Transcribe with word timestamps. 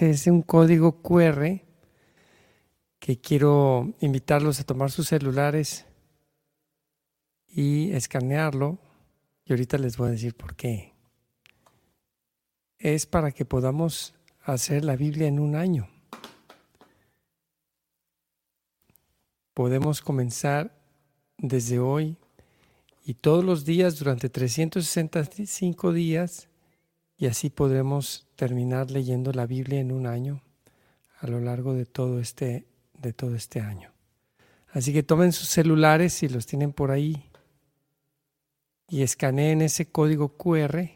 es 0.00 0.26
un 0.26 0.42
código 0.42 1.02
QR 1.02 1.60
que 2.98 3.20
quiero 3.20 3.94
invitarlos 4.00 4.58
a 4.58 4.64
tomar 4.64 4.90
sus 4.90 5.08
celulares 5.08 5.84
y 7.46 7.92
escanearlo. 7.92 8.78
Y 9.44 9.52
ahorita 9.52 9.76
les 9.76 9.96
voy 9.96 10.08
a 10.08 10.12
decir 10.12 10.34
por 10.34 10.56
qué. 10.56 10.94
Es 12.78 13.06
para 13.06 13.32
que 13.32 13.44
podamos 13.44 14.14
hacer 14.40 14.84
la 14.84 14.96
Biblia 14.96 15.28
en 15.28 15.38
un 15.38 15.56
año. 15.56 15.88
Podemos 19.52 20.00
comenzar 20.00 20.74
desde 21.36 21.78
hoy 21.78 22.16
y 23.04 23.14
todos 23.14 23.44
los 23.44 23.64
días 23.64 23.98
durante 23.98 24.30
365 24.30 25.92
días 25.92 26.48
y 27.22 27.26
así 27.28 27.50
podremos 27.50 28.26
terminar 28.34 28.90
leyendo 28.90 29.30
la 29.30 29.46
Biblia 29.46 29.78
en 29.78 29.92
un 29.92 30.08
año 30.08 30.42
a 31.20 31.28
lo 31.28 31.38
largo 31.38 31.72
de 31.72 31.86
todo 31.86 32.18
este, 32.18 32.66
de 32.94 33.12
todo 33.12 33.36
este 33.36 33.60
año. 33.60 33.92
Así 34.72 34.92
que 34.92 35.04
tomen 35.04 35.30
sus 35.30 35.48
celulares 35.48 36.14
si 36.14 36.28
los 36.28 36.46
tienen 36.46 36.72
por 36.72 36.90
ahí 36.90 37.30
y 38.88 39.02
escaneen 39.02 39.62
ese 39.62 39.86
código 39.86 40.36
QR 40.36 40.90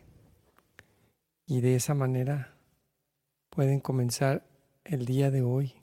y 1.47 1.61
de 1.61 1.77
esa 1.77 1.95
manera 1.95 2.57
pueden 3.49 3.79
comenzar 3.79 4.45
el 4.83 5.07
día 5.07 5.31
de 5.31 5.43
hoy 5.43 5.75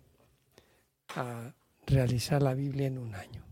a 1.15 1.53
realizar 1.87 2.41
la 2.41 2.53
Biblia 2.53 2.87
en 2.87 2.97
un 2.97 3.15
año. 3.15 3.45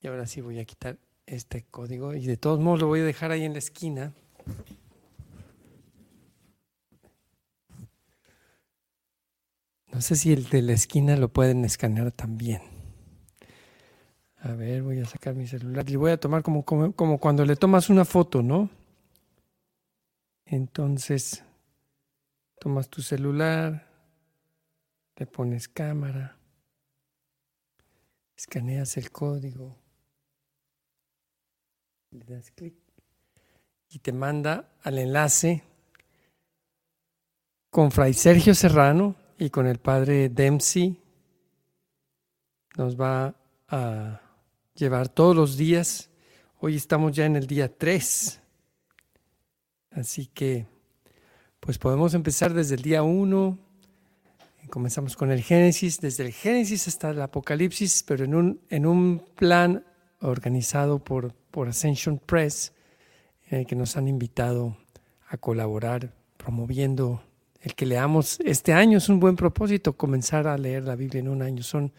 Y 0.00 0.06
ahora 0.06 0.28
sí 0.28 0.40
voy 0.40 0.60
a 0.60 0.64
quitar 0.64 0.96
este 1.26 1.64
código 1.70 2.14
y 2.14 2.26
de 2.26 2.36
todos 2.36 2.60
modos 2.60 2.80
lo 2.80 2.86
voy 2.88 3.00
a 3.00 3.04
dejar 3.04 3.30
ahí 3.30 3.44
en 3.44 3.52
la 3.52 3.58
esquina. 3.58 4.12
No 9.92 10.00
sé 10.00 10.16
si 10.16 10.32
el 10.32 10.48
de 10.48 10.62
la 10.62 10.72
esquina 10.72 11.16
lo 11.16 11.28
pueden 11.28 11.64
escanear 11.64 12.10
también. 12.10 12.60
A 14.38 14.52
ver, 14.52 14.82
voy 14.82 14.98
a 15.00 15.06
sacar 15.06 15.34
mi 15.34 15.46
celular 15.46 15.88
y 15.88 15.96
voy 15.96 16.10
a 16.10 16.18
tomar 16.18 16.42
como, 16.42 16.64
como, 16.64 16.92
como 16.92 17.18
cuando 17.18 17.44
le 17.44 17.56
tomas 17.56 17.88
una 17.88 18.04
foto, 18.04 18.42
¿no? 18.42 18.68
Entonces, 20.44 21.44
tomas 22.58 22.88
tu 22.90 23.00
celular, 23.00 23.88
le 25.16 25.26
pones 25.26 25.68
cámara, 25.68 26.36
escaneas 28.36 28.96
el 28.96 29.10
código 29.10 29.83
le 32.14 32.24
das 32.26 32.52
clic 32.52 32.74
y 33.90 33.98
te 33.98 34.12
manda 34.12 34.70
al 34.82 34.98
enlace 34.98 35.64
con 37.70 37.90
Fray 37.90 38.14
Sergio 38.14 38.54
Serrano 38.54 39.16
y 39.36 39.50
con 39.50 39.66
el 39.66 39.78
padre 39.78 40.28
Dempsey. 40.28 40.96
Nos 42.76 43.00
va 43.00 43.34
a 43.68 44.20
llevar 44.74 45.08
todos 45.08 45.34
los 45.34 45.56
días. 45.56 46.08
Hoy 46.60 46.76
estamos 46.76 47.12
ya 47.12 47.26
en 47.26 47.34
el 47.34 47.48
día 47.48 47.76
3. 47.76 48.40
Así 49.90 50.26
que, 50.26 50.66
pues 51.58 51.78
podemos 51.78 52.14
empezar 52.14 52.54
desde 52.54 52.76
el 52.76 52.82
día 52.82 53.02
1. 53.02 53.58
Comenzamos 54.70 55.16
con 55.16 55.32
el 55.32 55.42
Génesis, 55.42 56.00
desde 56.00 56.26
el 56.26 56.32
Génesis 56.32 56.86
hasta 56.86 57.10
el 57.10 57.20
Apocalipsis, 57.20 58.04
pero 58.04 58.24
en 58.24 58.36
un, 58.36 58.60
en 58.70 58.86
un 58.86 59.18
plan 59.34 59.84
organizado 60.20 61.02
por, 61.02 61.34
por 61.54 61.68
Ascension 61.68 62.18
Press, 62.18 62.72
el 63.46 63.64
que 63.64 63.76
nos 63.76 63.96
han 63.96 64.08
invitado 64.08 64.76
a 65.28 65.36
colaborar 65.36 66.12
promoviendo 66.36 67.22
el 67.60 67.76
que 67.76 67.86
leamos 67.86 68.40
este 68.40 68.72
año. 68.72 68.98
Es 68.98 69.08
un 69.08 69.20
buen 69.20 69.36
propósito 69.36 69.96
comenzar 69.96 70.48
a 70.48 70.58
leer 70.58 70.82
la 70.82 70.96
Biblia 70.96 71.20
en 71.20 71.28
un 71.28 71.42
año. 71.42 71.62
Son, 71.62 71.92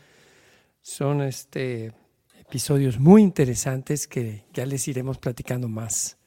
son 0.81 1.21
este, 1.21 1.93
episodios 2.37 2.99
muy 2.99 3.21
interesantes 3.21 4.09
que 4.09 4.43
ya 4.51 4.65
les 4.65 4.89
iremos 4.89 5.19
platicando 5.19 5.69
más 5.69 6.17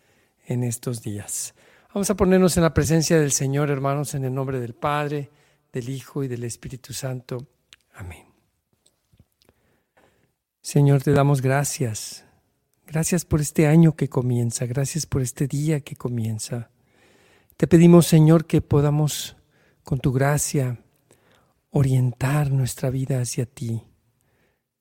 en 0.47 0.65
estos 0.65 1.03
días. 1.03 1.55
Vamos 1.93 2.09
a 2.09 2.17
ponernos 2.17 2.57
en 2.57 2.63
la 2.63 2.73
presencia 2.73 3.21
del 3.21 3.33
Señor, 3.33 3.69
hermanos, 3.71 4.15
en 4.15 4.25
el 4.25 4.33
nombre 4.33 4.59
del 4.59 4.73
Padre, 4.73 5.29
del 5.71 5.91
Hijo 5.91 6.25
y 6.25 6.29
del 6.29 6.45
Espíritu 6.45 6.95
Santo. 6.95 7.47
Amén. 7.93 8.25
Señor, 10.63 11.03
te 11.03 11.13
damos 11.13 11.43
gracias. 11.43 12.25
Gracias 12.91 13.27
por 13.27 13.43
este 13.43 13.67
año 13.67 13.97
que 13.97 14.09
comienza, 14.09 14.65
gracias 14.65 15.05
por 15.05 15.21
este 15.21 15.47
día 15.47 15.81
que 15.81 15.95
comienza. 15.95 16.71
Te 17.59 17.67
pedimos, 17.67 18.07
Señor, 18.07 18.47
que 18.47 18.63
podamos, 18.63 19.37
con 19.85 20.01
tu 20.01 20.11
gracia, 20.11 20.83
orientar 21.69 22.51
nuestra 22.51 22.89
vida 22.89 23.21
hacia 23.21 23.45
ti, 23.45 23.83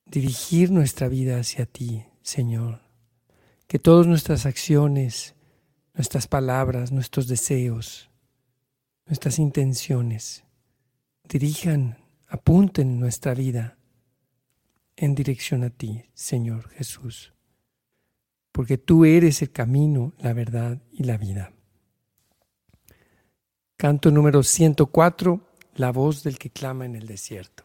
dirigir 0.06 0.70
nuestra 0.70 1.06
vida 1.08 1.38
hacia 1.38 1.66
ti, 1.66 2.06
Señor. 2.22 2.80
Que 3.66 3.78
todas 3.78 4.06
nuestras 4.06 4.46
acciones, 4.46 5.34
nuestras 5.92 6.28
palabras, 6.28 6.90
nuestros 6.90 7.28
deseos, 7.28 8.08
nuestras 9.04 9.38
intenciones, 9.38 10.44
dirijan, 11.28 11.98
apunten 12.26 12.98
nuestra 12.98 13.34
vida 13.34 13.76
en 14.96 15.14
dirección 15.14 15.62
a 15.62 15.68
ti, 15.68 16.06
Señor 16.14 16.70
Jesús, 16.70 17.34
porque 18.58 18.76
tú 18.76 19.04
eres 19.04 19.40
el 19.40 19.52
camino, 19.52 20.14
la 20.18 20.32
verdad 20.32 20.82
y 20.90 21.04
la 21.04 21.16
vida. 21.16 21.52
Canto 23.76 24.10
número 24.10 24.42
104, 24.42 25.40
la 25.76 25.92
voz 25.92 26.24
del 26.24 26.40
que 26.40 26.50
clama 26.50 26.84
en 26.84 26.96
el 26.96 27.06
desierto. 27.06 27.62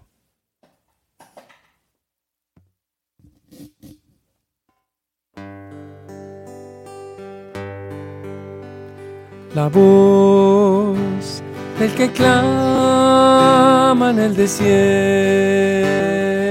La 9.55 9.69
voz 9.69 11.41
del 11.79 11.95
que 11.95 12.11
clama 12.11 14.11
en 14.11 14.19
el 14.19 14.35
desierto 14.35 16.42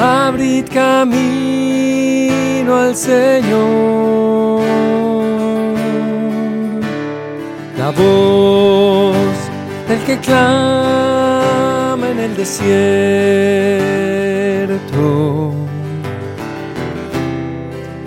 abrid 0.00 0.66
camino 0.72 2.76
al 2.76 2.96
Señor. 2.96 4.62
La 7.78 7.90
voz 7.90 9.14
del 9.88 10.00
que 10.06 10.18
clama 10.18 12.08
en 12.10 12.18
el 12.18 12.34
desierto. 12.36 12.70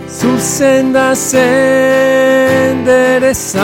Sus 0.07 0.41
sendas 0.41 1.33
enderezar 1.33 3.63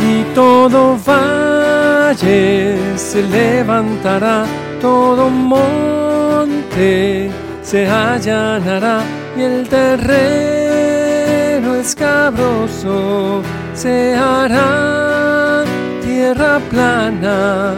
y 0.00 0.22
todo 0.34 0.98
valle 1.06 2.76
se 2.96 3.22
levantará 3.22 4.44
todo 4.80 5.30
monte 5.30 7.30
se 7.62 7.86
allanará 7.86 9.02
y 9.36 9.42
el 9.42 9.68
terreno 9.68 11.76
escabroso 11.76 13.42
se 13.74 14.14
hará 14.14 15.64
tierra 16.02 16.58
plana 16.70 17.74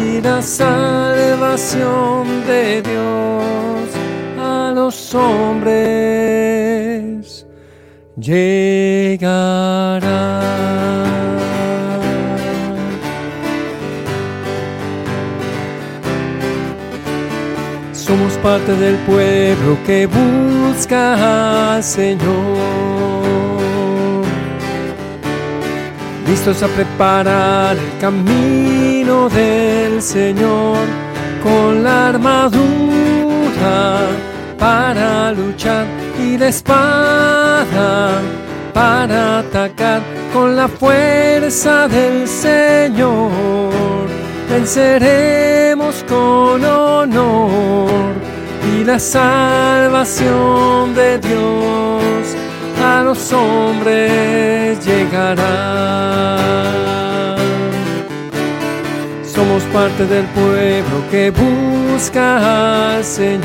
y 0.00 0.20
la 0.20 0.40
salvación 0.42 2.26
de 2.46 2.82
Dios 2.82 3.88
a 4.38 4.72
los 4.74 5.14
hombres 5.14 6.12
llegará. 8.16 9.52
Parte 18.42 18.74
del 18.74 18.96
pueblo 19.06 19.78
que 19.86 20.06
busca 20.06 21.74
al 21.74 21.84
Señor. 21.84 22.22
Listos 26.26 26.62
a 26.62 26.68
preparar 26.68 27.76
el 27.76 27.98
camino 28.00 29.28
del 29.28 30.02
Señor 30.02 30.78
con 31.42 31.84
la 31.84 32.08
armadura 32.08 34.00
para 34.58 35.32
luchar 35.32 35.86
y 36.18 36.36
la 36.36 36.48
espada 36.48 38.20
para 38.72 39.40
atacar 39.40 40.00
con 40.32 40.56
la 40.56 40.66
fuerza 40.66 41.86
del 41.86 42.26
Señor 42.26 43.30
venceremos 44.48 46.04
con 46.08 46.64
honor 46.64 48.31
y 48.82 48.84
la 48.84 48.98
salvación 48.98 50.24
de 50.94 51.18
Dios 51.18 52.36
a 52.84 53.02
los 53.04 53.32
hombres 53.32 54.84
llegará. 54.84 56.36
Somos 59.24 59.62
parte 59.72 60.04
del 60.06 60.24
pueblo 60.26 61.04
que 61.10 61.30
busca 61.30 62.96
al 62.96 63.04
Señor 63.04 63.42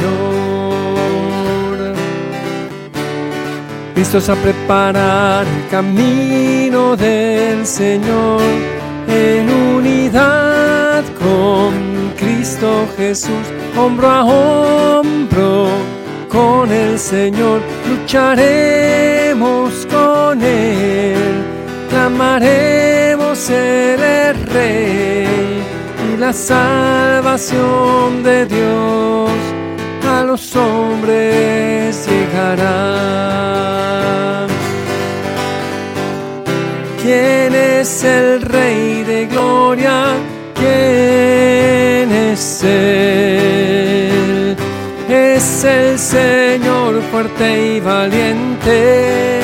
listos 3.96 4.30
a 4.30 4.36
preparar 4.36 5.46
el 5.46 5.68
camino 5.70 6.96
del 6.96 7.66
Señor 7.66 8.42
en 9.08 9.50
unidad 9.76 11.04
con 11.20 12.14
Cristo 12.18 12.88
Jesús, 12.98 13.46
hombro 13.78 14.08
a 14.10 14.24
hombro 14.24 14.87
con 16.58 16.72
el 16.72 16.98
Señor, 16.98 17.62
lucharemos 17.88 19.72
con 19.92 20.42
Él, 20.42 21.44
clamaremos 21.90 23.50
el 23.50 24.36
Rey 24.56 25.62
y 26.08 26.18
la 26.18 26.34
salvación 26.34 28.24
de 28.24 28.46
Dios 28.48 29.30
a 30.10 30.24
los 30.24 30.56
hombres 30.56 32.08
llegará. 32.08 32.88
¿Quién 37.04 37.54
es 37.54 38.04
el 38.04 38.42
Rey 38.42 39.04
de 39.04 39.28
Gloria? 39.28 40.16
¿Quién 40.56 42.12
es 42.32 42.64
Él? 42.64 43.17
Es 45.58 45.64
el 45.64 45.98
Señor 45.98 47.02
fuerte 47.10 47.78
y 47.78 47.80
valiente. 47.80 49.40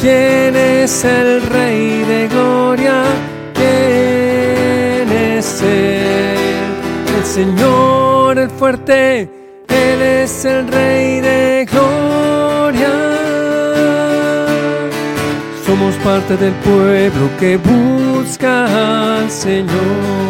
¿Quién 0.00 0.56
es 0.56 1.04
el 1.04 1.42
Rey 1.42 2.02
de 2.02 2.26
Gloria? 2.26 3.04
¿Quién 3.54 5.12
es 5.12 5.62
Él? 5.62 7.24
Señor 7.24 8.36
el 8.36 8.50
fuerte, 8.50 9.30
Él 9.68 10.02
es 10.02 10.44
el 10.44 10.66
Rey 10.66 11.20
de 11.20 11.68
gloria. 11.70 12.90
Somos 15.64 15.94
parte 16.02 16.36
del 16.36 16.54
pueblo 16.54 17.30
que 17.38 17.56
busca 17.58 19.20
al 19.20 19.30
Señor. 19.30 20.29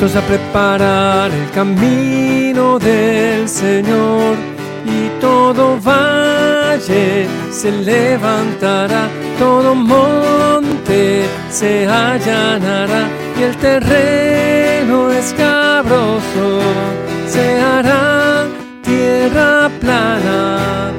Listos 0.00 0.14
a 0.14 0.24
preparar 0.24 1.28
el 1.32 1.50
camino 1.50 2.78
del 2.78 3.48
Señor. 3.48 4.36
Y 4.84 5.20
todo 5.20 5.76
valle 5.80 7.26
se 7.50 7.72
levantará, 7.72 9.08
todo 9.40 9.74
monte 9.74 11.24
se 11.50 11.88
allanará 11.88 13.08
y 13.40 13.42
el 13.42 13.56
terreno 13.56 15.10
escabroso 15.10 16.60
se 17.26 17.60
hará 17.60 18.46
tierra 18.82 19.68
plana 19.80 20.92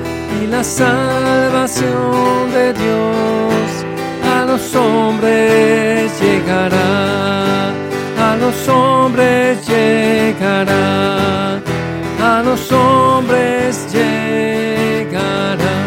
y 0.44 0.48
la 0.48 0.62
salvación 0.62 2.52
de 2.52 2.74
Dios 2.74 3.86
a 4.36 4.46
los 4.46 4.76
hombres 4.76 6.12
llegará, 6.22 7.72
los 8.40 8.68
hombres 8.68 9.68
llegará, 9.68 11.58
a 12.22 12.44
los 12.44 12.72
hombres 12.72 13.88
llegará. 13.94 15.80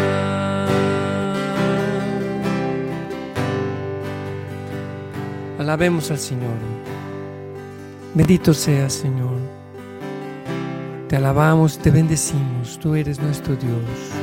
Alabemos 5.59 6.11
al 6.11 6.19
Señor. 6.19 6.57
Bendito 8.13 8.53
seas, 8.53 8.93
Señor. 8.93 9.39
Te 11.07 11.15
alabamos, 11.15 11.79
te 11.79 11.89
bendecimos. 11.89 12.77
Tú 12.79 12.95
eres 12.95 13.19
nuestro 13.19 13.55
Dios. 13.55 14.13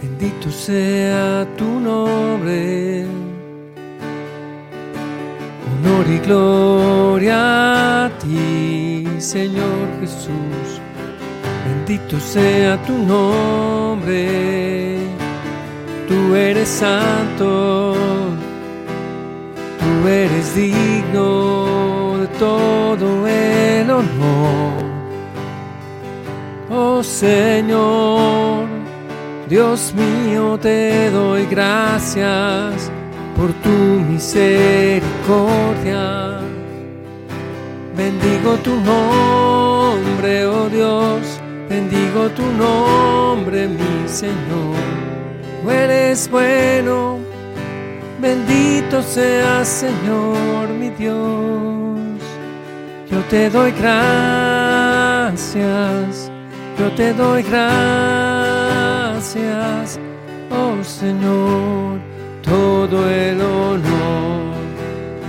Bendito 0.00 0.50
sea 0.50 1.46
tu 1.56 1.64
nombre. 1.64 3.29
Y 6.12 6.18
gloria 6.18 8.06
a 8.06 8.10
ti, 8.18 9.06
Señor 9.18 9.86
Jesús. 10.00 10.80
Bendito 11.66 12.18
sea 12.18 12.76
tu 12.84 12.98
nombre. 12.98 14.98
Tú 16.08 16.34
eres 16.34 16.68
santo 16.68 17.94
tú 20.00 20.08
eres 20.08 20.54
digno 20.54 22.18
de 22.20 22.26
todo 22.38 23.26
el 23.26 23.90
honor. 23.90 24.84
Oh 26.70 27.02
Señor, 27.02 28.66
Dios 29.48 29.94
mío, 29.94 30.58
te 30.60 31.10
doy 31.10 31.46
gracias 31.46 32.89
por 33.40 33.52
tu 33.64 33.76
misericordia. 34.10 36.04
Bendigo 37.96 38.50
tu 38.62 38.74
nombre, 38.92 40.46
oh 40.46 40.68
Dios, 40.68 41.40
bendigo 41.68 42.28
tu 42.36 42.44
nombre, 42.64 43.66
mi 43.66 44.06
Señor. 44.06 44.76
Tú 45.62 45.70
eres 45.70 46.28
bueno 46.30 47.20
Bendito 48.20 49.02
seas, 49.02 49.66
Señor, 49.66 50.68
mi 50.78 50.90
Dios. 50.90 52.20
Yo 53.10 53.20
te 53.30 53.48
doy 53.48 53.72
gracias, 53.72 55.40
yo 56.78 56.92
te 56.92 57.14
doy 57.14 57.42
gracias, 57.42 58.78
oh 60.50 60.84
Señor, 60.84 61.98
todo 62.42 63.08
el 63.10 63.40
honor 63.40 64.54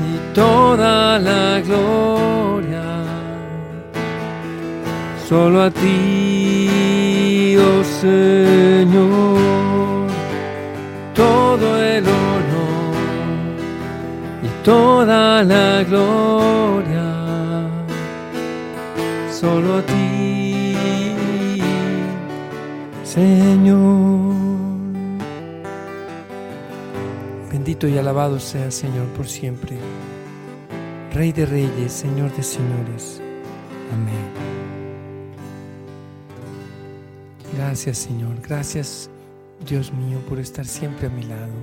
y 0.09 0.33
toda 0.33 1.19
la 1.19 1.61
gloria. 1.61 2.83
Solo 5.27 5.63
a 5.63 5.71
ti, 5.71 7.55
oh 7.57 7.83
Señor, 7.83 9.37
todo 11.13 11.81
el 11.81 12.03
honor 12.05 12.41
toda 14.63 15.43
la 15.43 15.83
gloria 15.83 17.11
solo 19.31 19.77
a 19.77 19.81
ti, 19.81 20.75
Señor. 23.03 24.10
Bendito 27.71 27.87
y 27.87 27.97
alabado 27.97 28.37
sea, 28.37 28.69
Señor, 28.69 29.07
por 29.15 29.25
siempre. 29.29 29.77
Rey 31.13 31.31
de 31.31 31.45
reyes, 31.45 31.93
Señor 31.93 32.29
de 32.35 32.43
señores. 32.43 33.21
Amén. 33.93 34.27
Gracias, 37.55 37.99
Señor. 37.99 38.41
Gracias, 38.41 39.09
Dios 39.65 39.93
mío, 39.93 40.19
por 40.27 40.39
estar 40.39 40.65
siempre 40.65 41.07
a 41.07 41.09
mi 41.11 41.23
lado. 41.23 41.53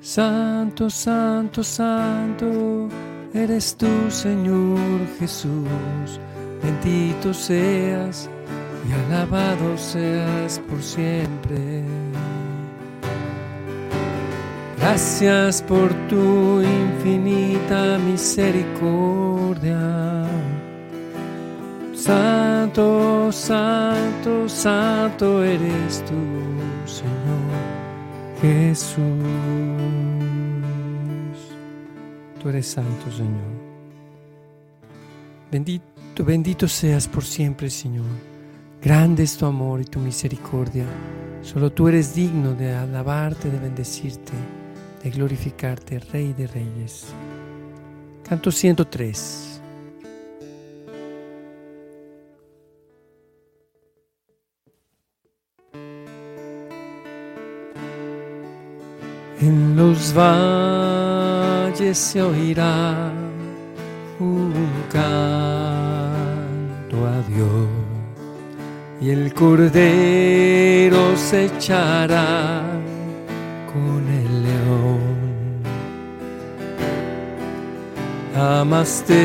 Santo, 0.00 0.90
santo, 0.90 1.62
santo, 1.62 2.88
eres 3.32 3.76
tú, 3.76 3.86
Señor 4.08 4.80
Jesús. 5.20 6.18
Bendito 6.60 7.32
seas 7.32 8.28
y 8.88 8.92
alabado 8.92 9.76
seas 9.76 10.58
por 10.68 10.82
siempre. 10.82 11.84
Gracias 14.78 15.62
por 15.62 15.92
tu 16.08 16.62
infinita 16.62 17.98
misericordia. 17.98 19.78
Santo, 21.94 23.30
santo, 23.30 24.48
santo 24.48 25.44
eres 25.44 26.02
tú, 26.06 26.14
Señor 26.86 27.80
Jesús. 28.40 28.96
Tú 32.42 32.48
eres 32.48 32.66
santo, 32.66 33.10
Señor. 33.10 33.60
Bendito, 35.50 36.24
bendito 36.24 36.68
seas 36.68 37.06
por 37.06 37.24
siempre, 37.24 37.68
Señor. 37.68 38.29
Grande 38.82 39.24
es 39.24 39.36
tu 39.36 39.44
amor 39.44 39.82
y 39.82 39.84
tu 39.84 39.98
misericordia. 39.98 40.86
Solo 41.42 41.70
tú 41.70 41.88
eres 41.88 42.14
digno 42.14 42.54
de 42.54 42.74
alabarte, 42.74 43.50
de 43.50 43.58
bendecirte, 43.58 44.32
de 45.02 45.10
glorificarte, 45.10 45.98
Rey 45.98 46.32
de 46.32 46.46
Reyes. 46.46 47.08
Canto 48.26 48.50
103. 48.50 49.60
En 59.42 59.76
los 59.76 60.14
valles 60.14 61.98
se 61.98 62.22
oirá 62.22 63.12
un 64.18 64.54
canto 64.90 65.06
a 67.06 67.22
Dios 67.28 67.79
y 69.00 69.10
el 69.10 69.32
cordero 69.32 71.16
se 71.16 71.46
echará 71.46 72.62
con 73.72 74.06
el 74.06 74.42
león. 74.42 75.00
Jamás 78.34 79.02
terminará 79.06 79.24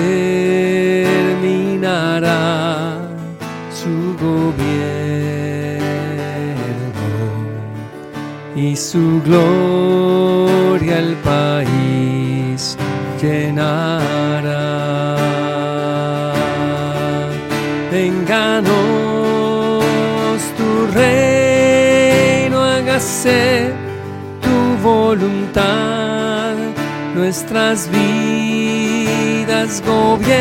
su 3.69 4.15
gobierno 4.17 4.65
y 8.55 8.75
su 8.77 9.21
gloria 9.23 10.99
el 10.99 11.15
país 11.15 12.77
llenará. 13.21 14.75
Venganos 17.91 18.94
hágase 22.95 23.73
tu 24.41 24.77
voluntad, 24.81 26.55
nuestras 27.13 27.89
vidas 27.91 29.83
gobierna, 29.85 30.39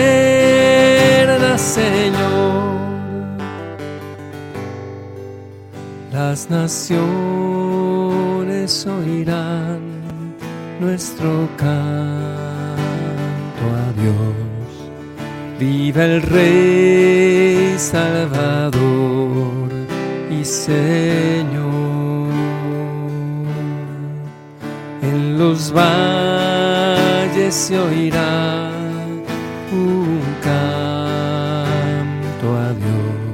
Señor. 1.58 2.74
Las 6.12 6.48
naciones 6.48 6.96
oirán 8.86 9.80
nuestro 10.78 11.48
canto 11.56 11.74
a 13.82 13.92
Dios. 14.00 14.36
Viva 15.58 16.04
el 16.04 16.22
Rey 16.22 17.74
Salvador 17.78 19.72
y 20.30 20.44
Señor. 20.44 22.03
En 25.14 25.38
los 25.38 25.72
valles 25.72 27.54
se 27.54 27.78
oirá 27.78 28.70
un 29.72 30.20
canto 30.42 31.26
a 32.58 32.72
Dios 32.72 33.24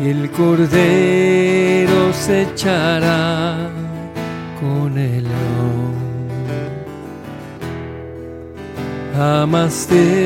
el 0.00 0.30
Cordero 0.32 2.12
se 2.12 2.42
echará 2.42 3.70
con 4.60 4.98
el 4.98 5.22
león. 5.22 5.94
Jamás 9.16 9.86
terminará 9.86 10.18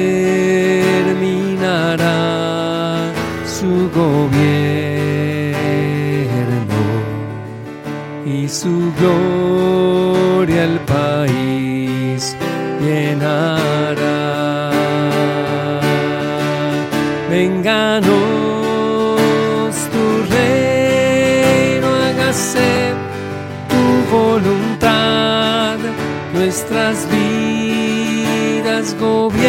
su 3.46 3.90
gobierno 3.94 4.97
su 8.48 8.92
gloria 8.98 10.64
el 10.64 10.80
país 10.80 12.34
llenará. 12.80 14.70
Venganos 17.30 18.08
tu 19.92 20.04
reino, 20.34 21.88
hágase 21.94 22.94
tu 23.68 23.82
voluntad, 24.16 25.76
nuestras 26.32 27.06
vidas 27.10 28.96
gobierna, 28.98 29.42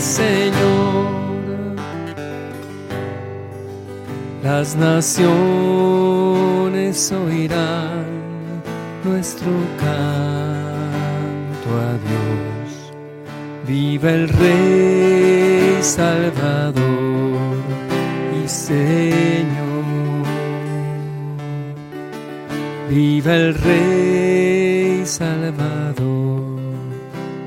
Señor. 0.00 1.16
Las 4.42 4.74
naciones 4.76 6.35
oirán 7.12 8.06
nuestro 9.02 9.50
canto 9.78 11.68
a 11.80 11.92
Dios. 12.06 12.92
Viva 13.66 14.10
el 14.10 14.28
Rey 14.28 15.82
Salvador 15.82 17.56
y 18.44 18.48
Señor. 18.48 19.84
Viva 22.88 23.34
el 23.34 23.54
Rey 23.54 25.04
Salvador 25.04 26.60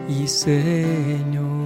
y 0.10 0.28
Señor. 0.28 1.59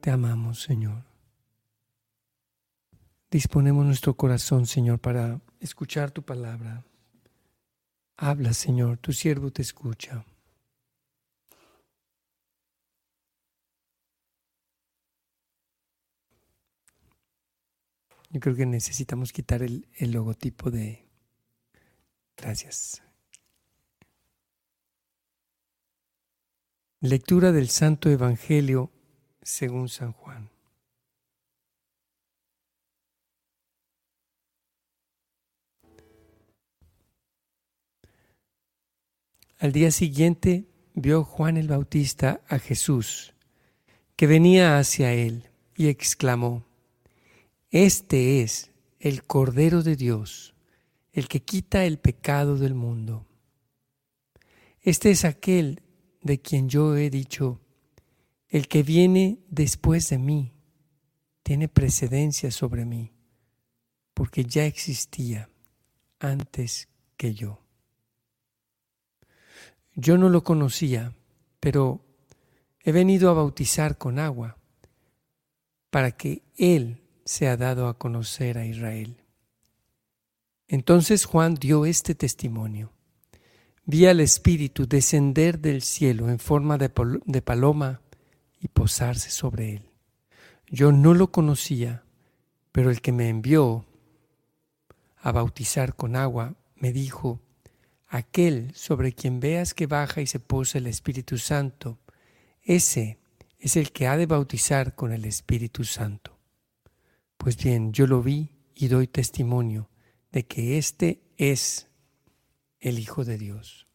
Te 0.00 0.10
amamos, 0.10 0.62
Señor. 0.62 1.04
Disponemos 3.30 3.84
nuestro 3.84 4.14
corazón, 4.14 4.66
Señor, 4.66 4.98
para 4.98 5.40
escuchar 5.60 6.10
tu 6.10 6.22
palabra. 6.22 6.82
Habla, 8.16 8.54
Señor, 8.54 8.96
tu 8.96 9.12
siervo 9.12 9.50
te 9.50 9.60
escucha. 9.60 10.24
Yo 18.30 18.40
creo 18.40 18.56
que 18.56 18.64
necesitamos 18.64 19.32
quitar 19.32 19.62
el, 19.62 19.86
el 19.96 20.12
logotipo 20.12 20.70
de... 20.70 21.06
Gracias. 22.38 23.02
Lectura 27.00 27.52
del 27.52 27.68
Santo 27.68 28.08
Evangelio 28.08 28.90
según 29.50 29.88
San 29.88 30.12
Juan. 30.12 30.48
Al 39.58 39.72
día 39.72 39.90
siguiente 39.90 40.64
vio 40.94 41.24
Juan 41.24 41.56
el 41.56 41.68
Bautista 41.68 42.40
a 42.48 42.58
Jesús, 42.58 43.34
que 44.16 44.26
venía 44.26 44.78
hacia 44.78 45.12
él, 45.12 45.50
y 45.76 45.88
exclamó, 45.88 46.64
Este 47.70 48.42
es 48.42 48.70
el 49.00 49.24
Cordero 49.24 49.82
de 49.82 49.96
Dios, 49.96 50.54
el 51.12 51.28
que 51.28 51.40
quita 51.40 51.84
el 51.84 51.98
pecado 51.98 52.56
del 52.56 52.74
mundo. 52.74 53.26
Este 54.80 55.10
es 55.10 55.24
aquel 55.24 55.82
de 56.22 56.40
quien 56.40 56.68
yo 56.68 56.96
he 56.96 57.10
dicho, 57.10 57.60
el 58.50 58.68
que 58.68 58.82
viene 58.82 59.38
después 59.48 60.10
de 60.10 60.18
mí 60.18 60.52
tiene 61.42 61.68
precedencia 61.68 62.50
sobre 62.50 62.84
mí, 62.84 63.12
porque 64.12 64.44
ya 64.44 64.66
existía 64.66 65.48
antes 66.18 66.88
que 67.16 67.32
yo. 67.34 67.62
Yo 69.94 70.18
no 70.18 70.28
lo 70.28 70.44
conocía, 70.44 71.14
pero 71.60 72.04
he 72.80 72.92
venido 72.92 73.30
a 73.30 73.34
bautizar 73.34 73.98
con 73.98 74.18
agua 74.18 74.58
para 75.90 76.12
que 76.12 76.42
Él 76.56 77.02
sea 77.24 77.56
dado 77.56 77.86
a 77.86 77.98
conocer 77.98 78.58
a 78.58 78.66
Israel. 78.66 79.22
Entonces 80.66 81.24
Juan 81.24 81.54
dio 81.54 81.84
este 81.86 82.14
testimonio. 82.14 82.92
Vi 83.84 84.06
al 84.06 84.20
Espíritu 84.20 84.86
descender 84.86 85.58
del 85.58 85.82
cielo 85.82 86.28
en 86.30 86.38
forma 86.38 86.78
de, 86.78 86.88
paloma 86.88 88.00
y 88.60 88.68
posarse 88.68 89.30
sobre 89.30 89.74
él. 89.74 89.90
Yo 90.68 90.92
no 90.92 91.14
lo 91.14 91.32
conocía, 91.32 92.04
pero 92.70 92.90
el 92.90 93.00
que 93.00 93.10
me 93.10 93.28
envió 93.28 93.86
a 95.16 95.32
bautizar 95.32 95.96
con 95.96 96.14
agua 96.14 96.54
me 96.76 96.92
dijo, 96.92 97.40
aquel 98.06 98.74
sobre 98.74 99.12
quien 99.12 99.40
veas 99.40 99.74
que 99.74 99.86
baja 99.86 100.20
y 100.20 100.26
se 100.26 100.40
posa 100.40 100.78
el 100.78 100.86
Espíritu 100.86 101.38
Santo, 101.38 101.98
ese 102.62 103.18
es 103.58 103.76
el 103.76 103.92
que 103.92 104.06
ha 104.06 104.16
de 104.16 104.26
bautizar 104.26 104.94
con 104.94 105.12
el 105.12 105.24
Espíritu 105.24 105.84
Santo. 105.84 106.38
Pues 107.36 107.56
bien, 107.56 107.92
yo 107.92 108.06
lo 108.06 108.22
vi 108.22 108.50
y 108.74 108.88
doy 108.88 109.06
testimonio 109.06 109.88
de 110.32 110.46
que 110.46 110.78
este 110.78 111.22
es 111.36 111.88
el 112.78 112.98
Hijo 112.98 113.24
de 113.24 113.38
Dios. 113.38 113.86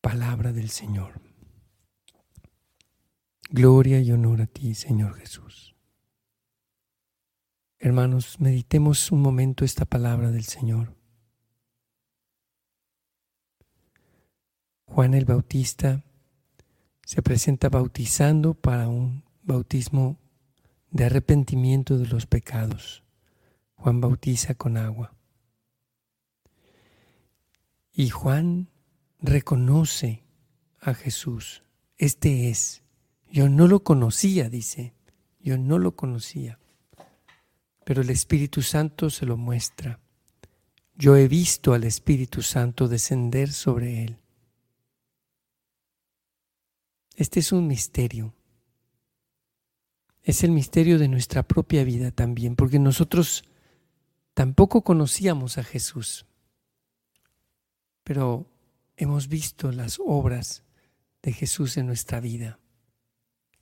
palabra 0.00 0.52
del 0.52 0.70
Señor. 0.70 1.27
Gloria 3.50 3.98
y 4.00 4.12
honor 4.12 4.42
a 4.42 4.46
ti, 4.46 4.74
Señor 4.74 5.14
Jesús. 5.14 5.74
Hermanos, 7.78 8.40
meditemos 8.40 9.10
un 9.10 9.22
momento 9.22 9.64
esta 9.64 9.86
palabra 9.86 10.30
del 10.30 10.44
Señor. 10.44 10.94
Juan 14.84 15.14
el 15.14 15.24
Bautista 15.24 16.04
se 17.04 17.22
presenta 17.22 17.70
bautizando 17.70 18.52
para 18.52 18.88
un 18.88 19.24
bautismo 19.42 20.18
de 20.90 21.06
arrepentimiento 21.06 21.96
de 21.96 22.06
los 22.06 22.26
pecados. 22.26 23.02
Juan 23.76 24.02
bautiza 24.02 24.54
con 24.56 24.76
agua. 24.76 25.14
Y 27.92 28.10
Juan 28.10 28.68
reconoce 29.20 30.22
a 30.80 30.92
Jesús. 30.92 31.62
Este 31.96 32.50
es. 32.50 32.82
Yo 33.30 33.48
no 33.48 33.66
lo 33.66 33.82
conocía, 33.82 34.48
dice. 34.48 34.94
Yo 35.40 35.58
no 35.58 35.78
lo 35.78 35.94
conocía. 35.94 36.58
Pero 37.84 38.02
el 38.02 38.10
Espíritu 38.10 38.62
Santo 38.62 39.10
se 39.10 39.26
lo 39.26 39.36
muestra. 39.36 40.00
Yo 40.94 41.16
he 41.16 41.28
visto 41.28 41.74
al 41.74 41.84
Espíritu 41.84 42.42
Santo 42.42 42.88
descender 42.88 43.52
sobre 43.52 44.04
él. 44.04 44.18
Este 47.14 47.40
es 47.40 47.52
un 47.52 47.66
misterio. 47.66 48.34
Es 50.22 50.44
el 50.44 50.50
misterio 50.50 50.98
de 50.98 51.08
nuestra 51.08 51.42
propia 51.42 51.84
vida 51.84 52.10
también, 52.10 52.54
porque 52.54 52.78
nosotros 52.78 53.44
tampoco 54.34 54.82
conocíamos 54.82 55.58
a 55.58 55.64
Jesús, 55.64 56.26
pero 58.04 58.46
hemos 58.96 59.28
visto 59.28 59.72
las 59.72 59.98
obras 60.04 60.62
de 61.22 61.32
Jesús 61.32 61.76
en 61.76 61.86
nuestra 61.86 62.20
vida. 62.20 62.58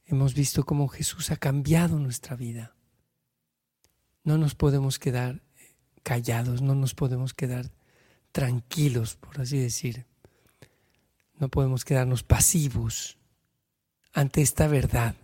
Hemos 0.07 0.35
visto 0.35 0.65
cómo 0.65 0.87
Jesús 0.87 1.33
ha 1.33 1.37
cambiado 1.37 1.99
nuestra 1.99 2.37
vida. 2.37 2.77
No 4.23 4.39
nos 4.39 4.55
podemos 4.55 5.01
quedar 5.01 5.43
callados, 6.05 6.63
no 6.63 6.77
nos 6.77 6.95
podemos 6.95 7.35
quedar 7.35 7.73
tranquilos, 8.31 9.17
por 9.17 9.41
así 9.41 9.59
decir. 9.59 10.07
No 11.39 11.49
podemos 11.49 11.85
quedarnos 11.85 12.23
pasivos 12.23 13.19
ante 14.13 14.43
esta 14.43 14.69
verdad. 14.69 15.17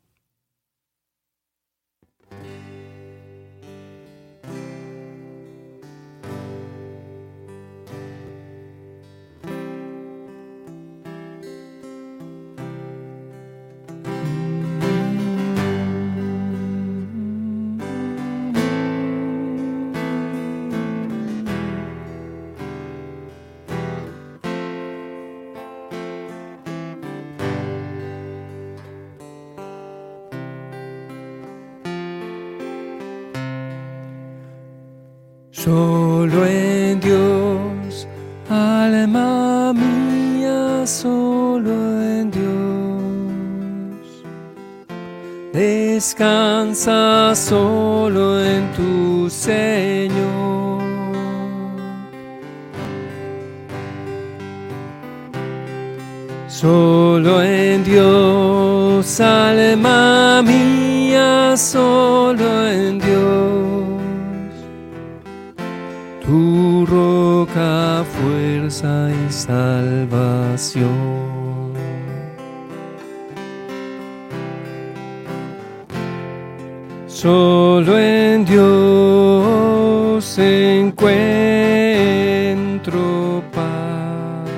Solo 35.65 36.45
en 36.45 36.99
Dios, 36.99 38.09
alma 38.51 39.73
mía, 39.73 40.85
solo 40.85 41.71
en 42.03 42.33
Dios. 42.33 44.25
Descansa 45.53 47.33
solo 47.37 48.45
en 48.45 48.73
tu 48.73 49.31
Señor. 49.31 50.83
Solo 56.49 57.41
en 57.41 57.85
Dios, 57.85 59.21
alma 59.21 60.43
mía, 60.43 61.57
solo 61.57 62.12
salvación. 69.33 70.93
Solo 77.07 77.99
en 77.99 78.45
Dios 78.45 80.39
encuentro 80.39 81.03
paz, 83.53 84.51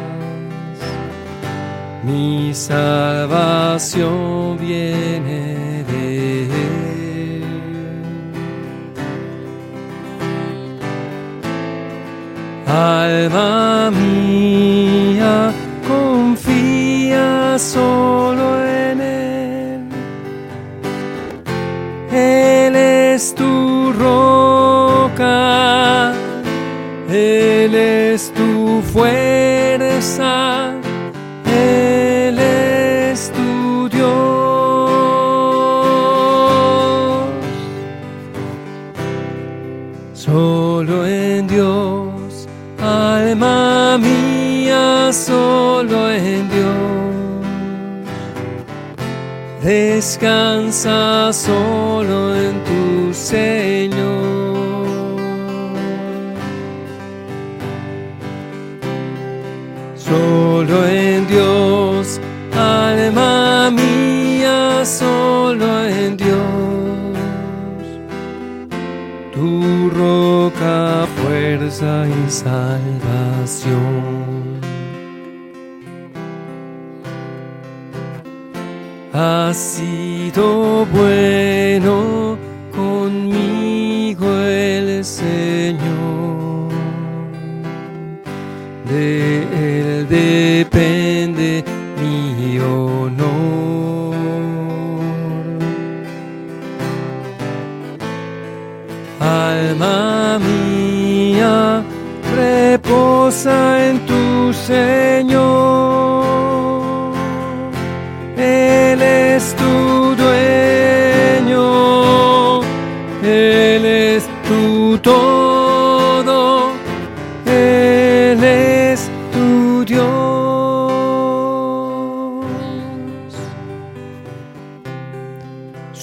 mi 2.04 2.52
salvación 2.52 4.58
viene 4.58 5.54
Alma 12.74 13.88
corações. 17.54 18.13
Descansa 49.94 51.32
solo 51.32 52.34
en 52.34 52.54
tu 52.64 53.14
Señor. 53.14 54.88
Solo 59.94 60.84
en 60.88 61.28
Dios, 61.28 62.20
alma 62.52 63.70
mía, 63.70 64.84
solo 64.84 65.84
en 65.84 66.16
Dios, 66.16 67.86
tu 69.32 69.90
roca, 69.90 71.06
fuerza 71.22 72.04
y 72.08 72.30
salvación. 72.32 73.93
Ha 79.26 79.54
sido 79.54 80.84
bueno 80.92 82.36
conmigo 82.76 84.26
el 84.42 85.02
Señor. 85.02 86.68
De 88.86 89.42
Él 89.64 90.08
depende 90.08 91.64
mi 92.02 92.58
honor. 92.58 94.14
Alma 99.20 100.38
mía, 100.38 101.82
reposa 102.36 103.88
en 103.88 104.00
tu 104.00 104.52
Señor. 104.52 105.13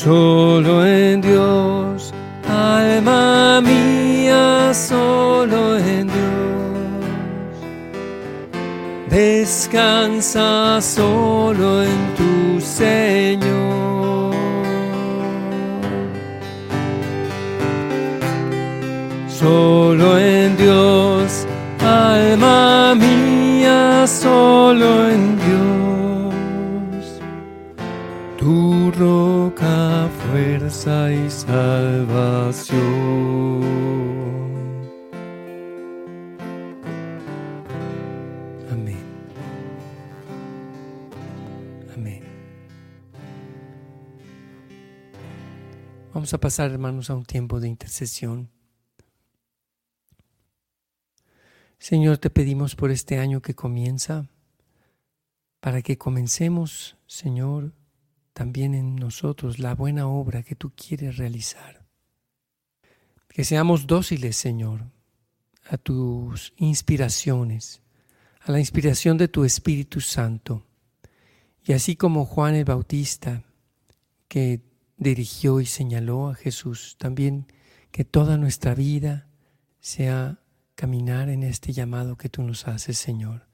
Solo 0.04 0.84
en 0.84 1.22
Dios, 1.22 2.12
alma 2.50 3.62
mía, 3.62 4.74
solo 4.74 5.78
en 5.78 6.08
Dios. 6.08 7.06
Descansa 9.12 10.82
solo 10.82 11.84
en 11.84 12.16
tu 12.18 12.60
Señor. 12.60 13.11
Amén. 38.70 39.00
Amén. 41.96 42.24
Vamos 46.14 46.34
a 46.34 46.40
pasar, 46.42 46.72
hermanos, 46.72 47.10
a 47.10 47.16
un 47.16 47.24
tiempo 47.24 47.62
de 47.62 47.70
intercesión. 47.70 48.50
Señor, 51.80 52.18
te 52.18 52.30
pedimos 52.30 52.76
por 52.76 52.92
este 52.92 53.18
año 53.18 53.42
que 53.42 53.56
comienza, 53.56 54.28
para 55.62 55.82
que 55.82 55.98
comencemos, 55.98 56.98
Señor, 57.08 57.72
también 58.34 58.76
en 58.76 58.98
nosotros 58.98 59.58
la 59.58 59.74
buena 59.74 60.10
obra 60.10 60.44
que 60.44 60.56
tú 60.56 60.74
quieres 60.76 61.16
realizar. 61.16 61.81
Que 63.34 63.46
seamos 63.46 63.88
dóciles, 63.88 64.36
Señor, 64.36 64.92
a 65.70 65.78
tus 65.78 66.54
inspiraciones, 66.58 67.82
a 68.42 68.52
la 68.52 68.60
inspiración 68.60 69.18
de 69.18 69.30
tu 69.30 69.46
Espíritu 69.46 70.02
Santo. 70.02 70.66
Y 71.64 71.74
así 71.74 71.96
como 71.96 72.26
Juan 72.26 72.56
el 72.56 72.66
Bautista, 72.66 73.44
que 74.28 74.62
dirigió 74.98 75.62
y 75.62 75.66
señaló 75.66 76.30
a 76.30 76.36
Jesús, 76.36 76.98
también 76.98 77.48
que 77.92 78.04
toda 78.04 78.38
nuestra 78.38 78.76
vida 78.76 79.28
sea 79.80 80.40
caminar 80.76 81.30
en 81.30 81.44
este 81.44 81.72
llamado 81.72 82.18
que 82.18 82.30
tú 82.30 82.44
nos 82.44 82.68
haces, 82.68 82.98
Señor. 82.98 83.48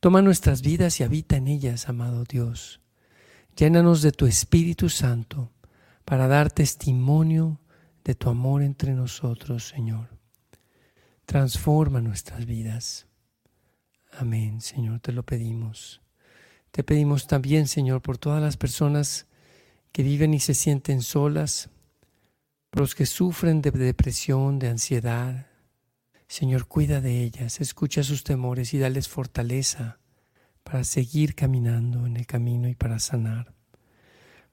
Toma 0.00 0.20
nuestras 0.20 0.60
vidas 0.60 1.00
y 1.00 1.04
habita 1.04 1.36
en 1.36 1.48
ellas, 1.48 1.88
amado 1.88 2.24
Dios. 2.24 2.80
Llénanos 3.56 4.02
de 4.02 4.12
tu 4.12 4.26
Espíritu 4.26 4.88
Santo 4.88 5.52
para 6.04 6.26
dar 6.28 6.50
testimonio 6.50 7.60
de 8.04 8.14
tu 8.14 8.30
amor 8.30 8.62
entre 8.62 8.92
nosotros, 8.92 9.68
Señor. 9.68 10.08
Transforma 11.24 12.00
nuestras 12.00 12.46
vidas. 12.46 13.06
Amén, 14.12 14.60
Señor, 14.60 15.00
te 15.00 15.12
lo 15.12 15.22
pedimos. 15.22 16.00
Te 16.70 16.82
pedimos 16.82 17.26
también, 17.26 17.68
Señor, 17.68 18.02
por 18.02 18.18
todas 18.18 18.42
las 18.42 18.56
personas 18.56 19.26
que 19.92 20.02
viven 20.02 20.34
y 20.34 20.40
se 20.40 20.54
sienten 20.54 21.02
solas, 21.02 21.70
por 22.70 22.80
los 22.80 22.94
que 22.94 23.06
sufren 23.06 23.60
de 23.60 23.70
depresión, 23.70 24.58
de 24.58 24.68
ansiedad, 24.68 25.46
Señor, 26.32 26.66
cuida 26.66 27.02
de 27.02 27.22
ellas, 27.22 27.60
escucha 27.60 28.02
sus 28.02 28.24
temores 28.24 28.72
y 28.72 28.78
dales 28.78 29.06
fortaleza 29.06 29.98
para 30.62 30.82
seguir 30.82 31.34
caminando 31.34 32.06
en 32.06 32.16
el 32.16 32.26
camino 32.26 32.70
y 32.70 32.74
para 32.74 32.98
sanar. 33.00 33.52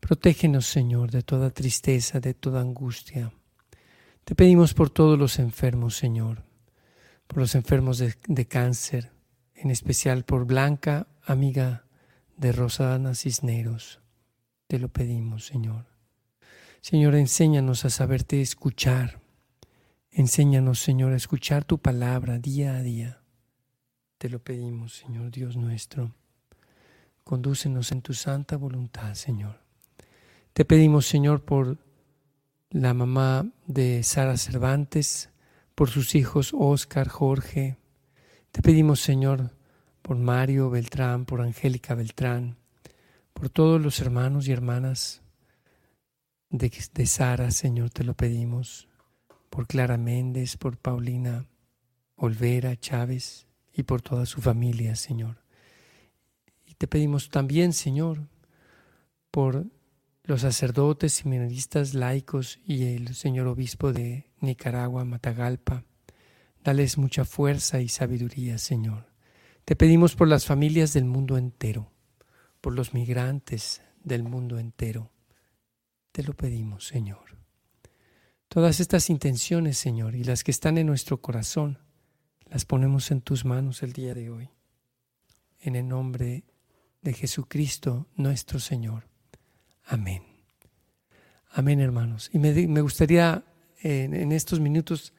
Protégenos, 0.01 0.65
Señor, 0.65 1.09
de 1.09 1.23
toda 1.23 1.51
tristeza, 1.51 2.19
de 2.19 2.33
toda 2.33 2.59
angustia. 2.59 3.31
Te 4.23 4.35
pedimos 4.35 4.73
por 4.73 4.89
todos 4.89 5.17
los 5.17 5.39
enfermos, 5.39 5.95
Señor, 5.95 6.43
por 7.27 7.39
los 7.39 7.55
enfermos 7.55 7.97
de, 7.97 8.47
cáncer, 8.47 9.11
en 9.55 9.71
especial 9.71 10.23
por 10.23 10.45
Blanca, 10.45 11.07
amiga 11.23 11.85
de 12.37 12.51
Rosana 12.51 13.15
Cisneros. 13.15 13.99
Te 14.67 14.79
lo 14.79 14.89
pedimos, 14.89 15.45
Señor. 15.45 15.85
Señor, 16.81 17.15
enséñanos 17.15 17.85
a 17.85 17.89
saberte 17.89 18.41
escuchar 18.41 19.19
Enséñanos, 20.11 20.79
Señor, 20.79 21.13
a 21.13 21.17
escuchar 21.17 21.65
tu 21.65 21.77
palabra 21.77 22.39
día 22.39 22.75
a 22.75 22.81
día. 22.81 23.21
Te 24.17 24.27
lo 24.27 24.39
pedimos, 24.39 24.97
Señor 24.97 25.31
Dios 25.31 25.55
nuestro. 25.55 26.13
Condúcenos 27.23 27.91
en 27.91 28.01
tu 28.01 28.13
santa 28.13 28.57
voluntad, 28.57 29.13
Señor. 29.13 29.61
Te 30.53 30.65
pedimos, 30.65 31.05
Señor, 31.05 31.45
por 31.45 31.77
la 32.71 32.93
mamá 32.93 33.47
de 33.65 34.03
Sara 34.03 34.37
Cervantes, 34.37 35.29
por 35.73 35.89
sus 35.89 36.13
hijos 36.13 36.51
Oscar, 36.53 37.07
Jorge. 37.07 37.77
Te 38.51 38.61
pedimos, 38.61 38.99
Señor, 38.99 39.55
por 40.01 40.17
Mario 40.17 40.69
Beltrán, 40.69 41.25
por 41.25 41.41
Angélica 41.41 41.95
Beltrán, 41.95 42.57
por 43.33 43.49
todos 43.49 43.81
los 43.81 43.99
hermanos 44.01 44.47
y 44.47 44.51
hermanas 44.51 45.23
de, 46.49 46.71
de 46.93 47.05
Sara, 47.05 47.49
Señor, 47.51 47.89
te 47.89 48.03
lo 48.03 48.13
pedimos 48.13 48.87
por 49.49 49.65
Clara 49.65 49.97
Méndez, 49.97 50.57
por 50.57 50.77
Paulina 50.77 51.47
Olvera 52.15 52.75
Chávez 52.79 53.47
y 53.73 53.83
por 53.83 54.01
toda 54.01 54.25
su 54.27 54.41
familia, 54.41 54.95
Señor. 54.95 55.37
Y 56.67 56.75
te 56.75 56.87
pedimos 56.87 57.29
también, 57.29 57.73
Señor, 57.73 58.27
por 59.31 59.65
los 60.23 60.41
sacerdotes, 60.41 61.13
seminaristas, 61.13 61.93
laicos 61.93 62.59
y 62.65 62.95
el 62.95 63.15
señor 63.15 63.47
obispo 63.47 63.91
de 63.93 64.29
Nicaragua, 64.39 65.05
Matagalpa. 65.05 65.83
Dales 66.63 66.97
mucha 66.97 67.25
fuerza 67.25 67.81
y 67.81 67.89
sabiduría, 67.89 68.57
Señor. 68.57 69.07
Te 69.65 69.75
pedimos 69.75 70.15
por 70.15 70.27
las 70.27 70.45
familias 70.45 70.93
del 70.93 71.05
mundo 71.05 71.37
entero, 71.37 71.91
por 72.61 72.73
los 72.73 72.93
migrantes 72.93 73.81
del 74.03 74.23
mundo 74.23 74.59
entero. 74.59 75.11
Te 76.11 76.23
lo 76.23 76.33
pedimos, 76.33 76.87
Señor. 76.87 77.37
Todas 78.47 78.79
estas 78.79 79.09
intenciones, 79.09 79.77
Señor, 79.77 80.15
y 80.15 80.23
las 80.23 80.43
que 80.43 80.51
están 80.51 80.77
en 80.77 80.87
nuestro 80.87 81.21
corazón, 81.21 81.79
las 82.47 82.65
ponemos 82.65 83.11
en 83.11 83.21
tus 83.21 83.45
manos 83.45 83.83
el 83.83 83.93
día 83.93 84.13
de 84.13 84.29
hoy. 84.29 84.49
En 85.59 85.75
el 85.75 85.87
nombre 85.87 86.45
de 87.01 87.13
Jesucristo, 87.13 88.07
nuestro 88.15 88.59
Señor. 88.59 89.08
Amén. 89.89 90.21
Amén, 91.49 91.79
hermanos. 91.79 92.29
Y 92.31 92.37
me, 92.37 92.81
gustaría 92.81 93.43
en, 93.81 94.31
estos 94.31 94.59
minutos 94.59 95.13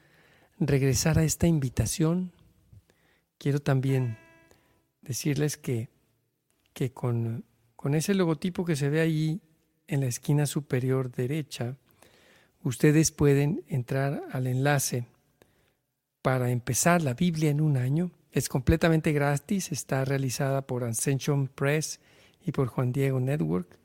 regresar 0.59 1.19
a 1.19 1.25
esta 1.25 1.45
invitación. 1.45 2.31
Quiero 3.37 3.59
también 3.59 4.17
decirles 5.01 5.57
que, 5.57 5.89
que 6.71 6.93
con, 6.93 7.43
con 7.75 7.95
ese 7.95 8.13
logotipo 8.13 8.63
que 8.63 8.77
se 8.77 8.89
ve 8.89 9.01
ahí 9.01 9.41
en 9.87 9.99
la 9.99 10.05
esquina 10.05 10.45
superior 10.45 11.11
derecha, 11.11 11.75
ustedes 12.63 13.11
pueden 13.11 13.65
entrar 13.67 14.23
al 14.31 14.47
enlace 14.47 15.05
para 16.21 16.49
empezar 16.49 17.01
la 17.01 17.13
Biblia 17.13 17.49
en 17.49 17.59
un 17.59 17.75
año. 17.75 18.09
Es 18.31 18.47
completamente 18.47 19.11
gratis, 19.11 19.73
está 19.73 20.05
realizada 20.05 20.65
por 20.65 20.85
Ascension 20.85 21.49
Press 21.49 21.99
y 22.45 22.53
por 22.53 22.69
Juan 22.69 22.93
Diego 22.93 23.19
Network. 23.19 23.80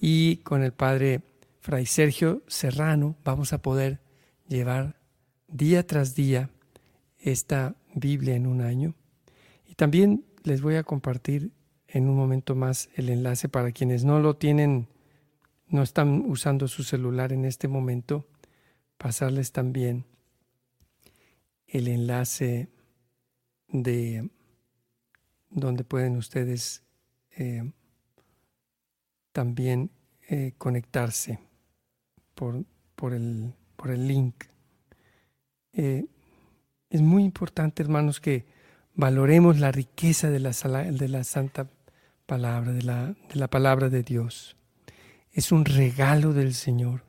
Y 0.00 0.36
con 0.38 0.62
el 0.62 0.72
padre 0.72 1.22
Fray 1.60 1.86
Sergio 1.86 2.42
Serrano 2.46 3.16
vamos 3.24 3.52
a 3.52 3.60
poder 3.62 4.00
llevar 4.48 4.96
día 5.48 5.86
tras 5.86 6.14
día 6.14 6.50
esta 7.18 7.74
Biblia 7.94 8.36
en 8.36 8.46
un 8.46 8.60
año. 8.60 8.94
Y 9.66 9.74
también 9.74 10.24
les 10.44 10.62
voy 10.62 10.76
a 10.76 10.84
compartir 10.84 11.50
en 11.88 12.08
un 12.08 12.16
momento 12.16 12.54
más 12.54 12.90
el 12.94 13.08
enlace 13.08 13.48
para 13.48 13.72
quienes 13.72 14.04
no 14.04 14.20
lo 14.20 14.36
tienen, 14.36 14.88
no 15.68 15.82
están 15.82 16.24
usando 16.26 16.68
su 16.68 16.84
celular 16.84 17.32
en 17.32 17.44
este 17.44 17.66
momento, 17.66 18.26
pasarles 18.96 19.52
también 19.52 20.04
el 21.66 21.88
enlace 21.88 22.68
de 23.68 24.30
donde 25.50 25.84
pueden 25.84 26.16
ustedes 26.16 26.82
eh, 27.30 27.70
también 29.32 29.90
eh, 30.28 30.52
conectarse 30.58 31.38
por, 32.34 32.64
por, 32.94 33.14
el, 33.14 33.54
por, 33.76 33.90
el, 33.90 34.06
link. 34.06 34.44
Eh, 35.72 36.06
es 36.90 37.00
muy 37.00 37.24
importante, 37.24 37.82
hermanos, 37.82 38.20
que 38.20 38.46
valoremos 38.94 39.58
la 39.58 39.72
riqueza 39.72 40.30
de 40.30 40.40
la, 40.40 40.50
de 40.50 41.08
la 41.08 41.24
santa 41.24 41.70
palabra, 42.26 42.72
de 42.72 42.82
la, 42.82 43.06
de 43.06 43.34
la 43.34 43.48
palabra 43.48 43.88
de 43.88 44.02
Dios. 44.02 44.56
Es 45.32 45.52
un 45.52 45.64
regalo 45.64 46.32
del 46.32 46.54
Señor. 46.54 47.04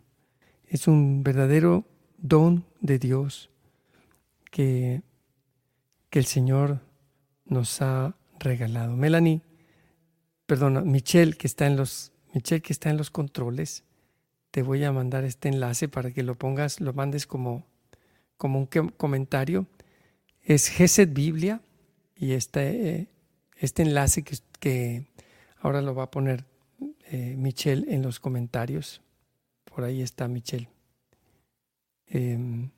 Es 0.66 0.88
un 0.88 1.24
verdadero 1.24 1.86
don 2.18 2.66
de 2.80 3.00
Dios 3.00 3.50
que, 4.52 5.02
que 6.10 6.20
el 6.20 6.26
Señor 6.26 6.82
nos 7.46 7.82
ha 7.82 8.16
regalado. 8.40 8.96
Melanie, 8.96 9.42
perdona, 10.50 10.82
Michelle 10.82 11.34
que 11.34 11.46
está 11.46 11.68
en 11.68 11.78
los 11.78 12.12
que 12.34 12.74
está 12.74 12.90
en 12.90 12.98
los 12.98 13.12
controles, 13.12 13.84
te 14.50 14.64
voy 14.64 14.84
a 14.84 14.92
mandar 14.92 15.24
este 15.24 15.48
enlace 15.48 15.88
para 15.88 16.12
que 16.12 16.24
lo 16.24 16.36
pongas, 16.36 16.82
lo 16.82 16.92
mandes 16.94 17.28
como, 17.28 17.68
como 18.36 18.60
un 18.60 18.66
comentario. 18.66 19.68
Es 20.44 20.68
Gesed 20.68 21.10
Biblia 21.10 21.62
y 22.16 22.32
este, 22.32 23.10
este 23.58 23.84
enlace 23.84 24.24
que, 24.24 24.38
que, 24.60 25.08
ahora 25.60 25.82
lo 25.82 25.94
va 25.94 26.04
a 26.04 26.12
poner 26.12 26.46
eh, 27.12 27.36
Michelle 27.38 27.86
en 27.94 28.02
los 28.02 28.20
comentarios. 28.20 29.02
Por 29.66 29.84
ahí 29.84 30.02
está 30.02 30.28
Michelle. 30.28 30.68
Em, 32.08 32.72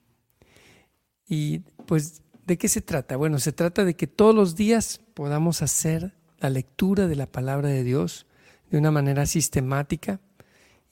y 1.26 1.60
pues, 1.88 2.22
¿de 2.46 2.58
qué 2.58 2.68
se 2.68 2.82
trata? 2.82 3.16
Bueno, 3.16 3.40
se 3.40 3.54
trata 3.54 3.86
de 3.86 3.96
que 3.96 4.08
todos 4.08 4.36
los 4.36 4.58
días 4.58 5.00
podamos 5.14 5.62
hacer 5.62 6.21
la 6.42 6.50
lectura 6.50 7.08
de 7.08 7.16
la 7.16 7.28
palabra 7.28 7.70
de 7.70 7.84
Dios 7.84 8.26
de 8.72 8.80
una 8.80 8.92
manera 8.92 9.26
sistemática 9.28 10.20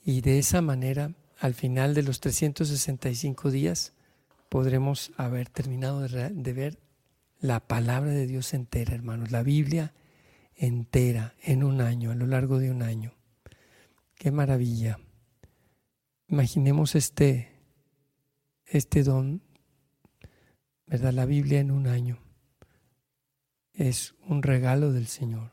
y 0.04 0.20
de 0.20 0.38
esa 0.38 0.62
manera, 0.62 1.12
al 1.38 1.54
final 1.54 1.92
de 1.92 2.04
los 2.04 2.20
365 2.20 3.50
días, 3.50 3.92
podremos 4.48 5.12
haber 5.16 5.48
terminado 5.48 6.06
de, 6.06 6.52
ver 6.52 6.78
la 7.40 7.60
palabra 7.60 8.10
de 8.12 8.26
Dios 8.26 8.54
entera, 8.54 8.94
hermanos, 8.94 9.32
la 9.32 9.42
Biblia 9.42 9.92
entera 10.54 11.34
en 11.42 11.64
un 11.64 11.80
año, 11.80 12.12
a 12.12 12.14
lo 12.14 12.26
largo 12.26 12.58
de 12.58 12.70
un 12.70 12.82
año. 12.82 13.12
Qué 14.14 14.30
maravilla. 14.30 15.00
Imaginemos 16.28 16.94
este, 16.94 17.50
este 18.66 19.02
don, 19.02 19.42
¿verdad? 20.86 21.12
La 21.12 21.26
Biblia 21.26 21.58
en 21.58 21.72
un 21.72 21.88
año. 21.88 22.18
Es 23.80 24.14
un 24.28 24.42
regalo 24.42 24.92
del 24.92 25.06
Señor. 25.06 25.52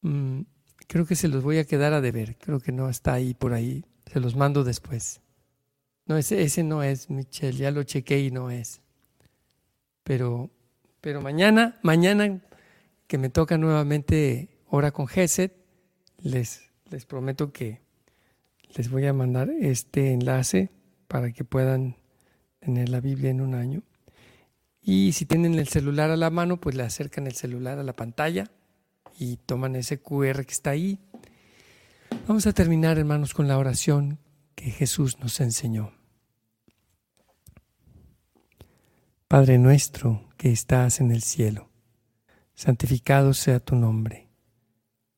Mm, 0.00 0.44
creo 0.86 1.04
que 1.04 1.16
se 1.16 1.28
los 1.28 1.42
voy 1.42 1.58
a 1.58 1.66
quedar 1.66 1.92
a 1.92 2.00
deber. 2.00 2.38
Creo 2.38 2.60
que 2.60 2.72
no 2.72 2.88
está 2.88 3.12
ahí 3.12 3.34
por 3.34 3.52
ahí. 3.52 3.84
Se 4.06 4.20
los 4.20 4.36
mando 4.36 4.64
después. 4.64 5.20
No, 6.06 6.16
ese, 6.16 6.42
ese 6.42 6.62
no 6.62 6.82
es, 6.82 7.10
Michelle. 7.10 7.58
Ya 7.58 7.70
lo 7.70 7.82
chequé 7.82 8.20
y 8.20 8.30
no 8.30 8.50
es. 8.50 8.80
Pero, 10.02 10.50
pero 11.02 11.20
mañana, 11.20 11.78
mañana 11.82 12.40
que 13.06 13.18
me 13.18 13.28
toca 13.28 13.58
nuevamente 13.58 14.48
hora 14.66 14.92
con 14.92 15.08
Geset, 15.08 15.54
les, 16.22 16.70
les 16.88 17.04
prometo 17.04 17.52
que 17.52 17.83
les 18.74 18.90
voy 18.90 19.06
a 19.06 19.12
mandar 19.12 19.50
este 19.50 20.12
enlace 20.12 20.70
para 21.06 21.32
que 21.32 21.44
puedan 21.44 21.96
tener 22.58 22.88
la 22.88 23.00
Biblia 23.00 23.30
en 23.30 23.40
un 23.40 23.54
año. 23.54 23.82
Y 24.80 25.12
si 25.12 25.26
tienen 25.26 25.54
el 25.54 25.68
celular 25.68 26.10
a 26.10 26.16
la 26.16 26.30
mano, 26.30 26.60
pues 26.60 26.74
le 26.74 26.82
acercan 26.82 27.26
el 27.26 27.34
celular 27.34 27.78
a 27.78 27.84
la 27.84 27.94
pantalla 27.94 28.50
y 29.18 29.36
toman 29.36 29.76
ese 29.76 30.00
QR 30.00 30.44
que 30.44 30.52
está 30.52 30.70
ahí. 30.70 30.98
Vamos 32.26 32.46
a 32.46 32.52
terminar, 32.52 32.98
hermanos, 32.98 33.32
con 33.32 33.48
la 33.48 33.58
oración 33.58 34.18
que 34.54 34.70
Jesús 34.70 35.18
nos 35.20 35.40
enseñó. 35.40 35.92
Padre 39.28 39.58
nuestro 39.58 40.28
que 40.36 40.52
estás 40.52 41.00
en 41.00 41.10
el 41.10 41.22
cielo, 41.22 41.70
santificado 42.54 43.34
sea 43.34 43.60
tu 43.60 43.74
nombre. 43.76 44.28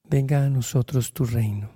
Venga 0.05 0.45
a 0.45 0.49
nosotros 0.49 1.13
tu 1.13 1.25
reino. 1.25 1.76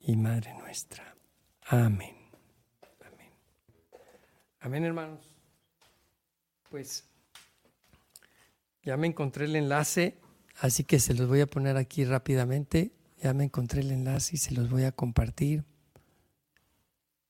y 0.00 0.16
Madre 0.16 0.54
nuestra. 0.54 1.14
Amén. 1.62 2.16
Amén. 3.00 3.30
Amén, 4.60 4.84
hermanos. 4.84 5.36
Pues 6.68 7.04
ya 8.82 8.96
me 8.96 9.06
encontré 9.06 9.44
el 9.44 9.56
enlace 9.56 10.18
Así 10.60 10.84
que 10.84 10.98
se 10.98 11.14
los 11.14 11.26
voy 11.26 11.40
a 11.40 11.46
poner 11.46 11.78
aquí 11.78 12.04
rápidamente. 12.04 12.92
Ya 13.22 13.32
me 13.32 13.44
encontré 13.44 13.80
el 13.80 13.92
enlace 13.92 14.36
y 14.36 14.38
se 14.38 14.52
los 14.52 14.68
voy 14.68 14.84
a 14.84 14.92
compartir 14.92 15.64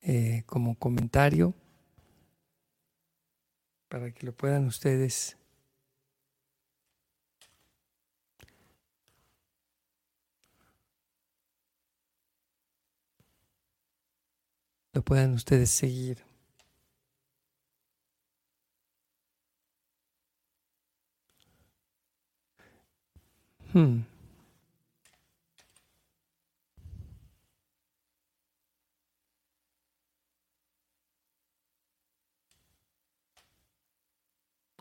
eh, 0.03 0.43
como 0.47 0.75
comentario 0.77 1.55
para 3.89 4.13
que 4.13 4.27
lo 4.27 4.33
puedan 4.33 4.67
ustedes 4.67 5.37
lo 14.93 15.03
puedan 15.03 15.35
ustedes 15.35 15.71
seguir. 15.71 16.19
Hmm. 23.73 24.01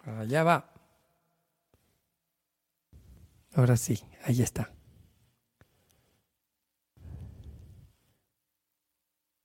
Allá 0.05 0.43
va. 0.43 0.73
Ahora 3.53 3.77
sí, 3.77 4.01
ahí 4.23 4.41
está. 4.41 4.71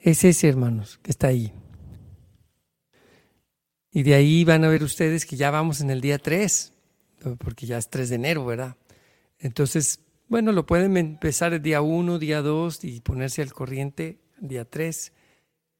Es 0.04 0.22
ese, 0.22 0.50
hermanos, 0.50 1.00
que 1.02 1.10
está 1.10 1.28
ahí. 1.28 1.50
Y 3.90 4.02
de 4.02 4.14
ahí 4.14 4.44
van 4.44 4.62
a 4.62 4.68
ver 4.68 4.82
ustedes 4.82 5.24
que 5.24 5.36
ya 5.36 5.50
vamos 5.50 5.80
en 5.80 5.88
el 5.88 6.02
día 6.02 6.18
3. 6.18 6.74
porque 7.38 7.64
ya 7.64 7.78
es 7.78 7.88
3 7.88 8.10
de 8.10 8.16
enero, 8.16 8.44
¿verdad? 8.44 8.76
Entonces, 9.38 10.00
bueno, 10.28 10.52
lo 10.52 10.66
pueden 10.66 10.94
empezar 10.98 11.54
el 11.54 11.62
día 11.62 11.80
1, 11.80 12.18
día 12.18 12.42
2 12.42 12.84
y 12.84 13.00
ponerse 13.00 13.40
al 13.40 13.54
corriente 13.54 14.20
día 14.38 14.66
3 14.66 15.10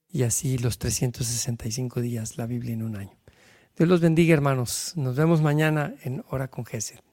y 0.09 0.23
así 0.23 0.57
los 0.57 0.79
365 0.79 2.01
días, 2.01 2.39
la 2.39 2.47
Biblia 2.47 2.73
en 2.73 2.83
un 2.83 2.97
año. 2.97 3.19
Dios 3.77 3.91
los 3.91 4.01
bendiga, 4.01 4.33
hermanos. 4.33 4.95
Nos 4.97 5.17
vemos 5.17 5.43
mañana 5.43 5.97
en 6.03 6.25
Hora 6.31 6.49
con 6.49 6.65
Gesed. 6.65 7.04